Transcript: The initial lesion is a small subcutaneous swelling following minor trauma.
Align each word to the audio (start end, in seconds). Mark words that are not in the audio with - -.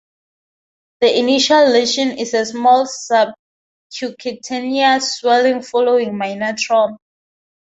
The 1.01 1.15
initial 1.19 1.69
lesion 1.73 2.17
is 2.17 2.33
a 2.33 2.43
small 2.47 2.87
subcutaneous 2.87 5.17
swelling 5.17 5.61
following 5.61 6.17
minor 6.17 6.55
trauma. 6.57 6.97